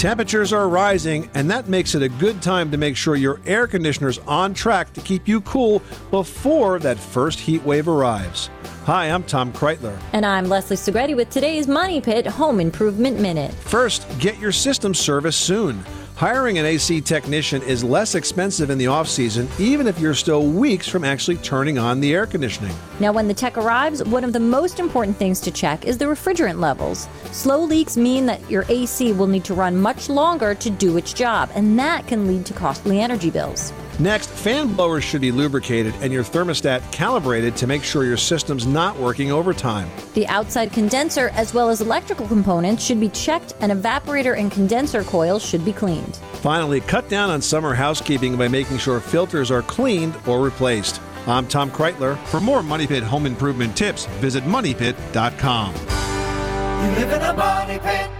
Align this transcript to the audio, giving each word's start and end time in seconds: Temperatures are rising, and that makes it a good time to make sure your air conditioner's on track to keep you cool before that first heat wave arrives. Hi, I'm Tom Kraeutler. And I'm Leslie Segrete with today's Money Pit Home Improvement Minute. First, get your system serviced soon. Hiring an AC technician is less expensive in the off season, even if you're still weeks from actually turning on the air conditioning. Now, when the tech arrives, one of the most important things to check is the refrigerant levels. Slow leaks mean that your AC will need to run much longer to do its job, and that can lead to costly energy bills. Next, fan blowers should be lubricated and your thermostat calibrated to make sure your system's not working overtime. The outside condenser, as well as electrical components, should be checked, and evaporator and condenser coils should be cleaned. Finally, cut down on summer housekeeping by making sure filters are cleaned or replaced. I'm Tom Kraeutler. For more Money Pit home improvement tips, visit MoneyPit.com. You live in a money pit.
Temperatures 0.00 0.50
are 0.54 0.66
rising, 0.66 1.28
and 1.34 1.50
that 1.50 1.68
makes 1.68 1.94
it 1.94 2.02
a 2.02 2.08
good 2.08 2.40
time 2.40 2.70
to 2.70 2.78
make 2.78 2.96
sure 2.96 3.16
your 3.16 3.38
air 3.44 3.66
conditioner's 3.66 4.16
on 4.20 4.54
track 4.54 4.94
to 4.94 5.02
keep 5.02 5.28
you 5.28 5.42
cool 5.42 5.82
before 6.10 6.78
that 6.78 6.98
first 6.98 7.38
heat 7.38 7.62
wave 7.64 7.86
arrives. 7.86 8.48
Hi, 8.86 9.10
I'm 9.10 9.22
Tom 9.24 9.52
Kraeutler. 9.52 10.00
And 10.14 10.24
I'm 10.24 10.46
Leslie 10.46 10.78
Segrete 10.78 11.14
with 11.14 11.28
today's 11.28 11.68
Money 11.68 12.00
Pit 12.00 12.26
Home 12.26 12.60
Improvement 12.60 13.20
Minute. 13.20 13.52
First, 13.52 14.06
get 14.18 14.38
your 14.38 14.52
system 14.52 14.94
serviced 14.94 15.42
soon. 15.42 15.84
Hiring 16.20 16.58
an 16.58 16.66
AC 16.66 17.00
technician 17.00 17.62
is 17.62 17.82
less 17.82 18.14
expensive 18.14 18.68
in 18.68 18.76
the 18.76 18.88
off 18.88 19.08
season, 19.08 19.48
even 19.58 19.86
if 19.86 19.98
you're 19.98 20.12
still 20.12 20.46
weeks 20.46 20.86
from 20.86 21.02
actually 21.02 21.38
turning 21.38 21.78
on 21.78 21.98
the 21.98 22.12
air 22.12 22.26
conditioning. 22.26 22.76
Now, 23.00 23.10
when 23.10 23.26
the 23.26 23.32
tech 23.32 23.56
arrives, 23.56 24.04
one 24.04 24.22
of 24.22 24.34
the 24.34 24.38
most 24.38 24.80
important 24.80 25.16
things 25.16 25.40
to 25.40 25.50
check 25.50 25.86
is 25.86 25.96
the 25.96 26.04
refrigerant 26.04 26.60
levels. 26.60 27.08
Slow 27.32 27.62
leaks 27.62 27.96
mean 27.96 28.26
that 28.26 28.50
your 28.50 28.66
AC 28.68 29.12
will 29.12 29.28
need 29.28 29.44
to 29.44 29.54
run 29.54 29.78
much 29.78 30.10
longer 30.10 30.54
to 30.56 30.68
do 30.68 30.98
its 30.98 31.14
job, 31.14 31.48
and 31.54 31.78
that 31.78 32.06
can 32.06 32.26
lead 32.26 32.44
to 32.44 32.52
costly 32.52 33.00
energy 33.00 33.30
bills. 33.30 33.72
Next, 34.00 34.30
fan 34.30 34.72
blowers 34.72 35.04
should 35.04 35.20
be 35.20 35.30
lubricated 35.30 35.94
and 36.00 36.10
your 36.10 36.24
thermostat 36.24 36.90
calibrated 36.90 37.54
to 37.56 37.66
make 37.66 37.84
sure 37.84 38.02
your 38.02 38.16
system's 38.16 38.66
not 38.66 38.98
working 38.98 39.30
overtime. 39.30 39.90
The 40.14 40.26
outside 40.28 40.72
condenser, 40.72 41.28
as 41.34 41.52
well 41.52 41.68
as 41.68 41.82
electrical 41.82 42.26
components, 42.26 42.82
should 42.82 42.98
be 42.98 43.10
checked, 43.10 43.54
and 43.60 43.70
evaporator 43.70 44.38
and 44.38 44.50
condenser 44.50 45.04
coils 45.04 45.44
should 45.44 45.66
be 45.66 45.74
cleaned. 45.74 46.16
Finally, 46.40 46.80
cut 46.80 47.10
down 47.10 47.28
on 47.28 47.42
summer 47.42 47.74
housekeeping 47.74 48.38
by 48.38 48.48
making 48.48 48.78
sure 48.78 49.00
filters 49.00 49.50
are 49.50 49.60
cleaned 49.60 50.16
or 50.26 50.40
replaced. 50.40 50.98
I'm 51.26 51.46
Tom 51.46 51.70
Kraeutler. 51.70 52.16
For 52.28 52.40
more 52.40 52.62
Money 52.62 52.86
Pit 52.86 53.02
home 53.02 53.26
improvement 53.26 53.76
tips, 53.76 54.06
visit 54.22 54.44
MoneyPit.com. 54.44 55.74
You 55.74 56.96
live 56.96 57.12
in 57.12 57.20
a 57.20 57.34
money 57.34 57.78
pit. 57.78 58.19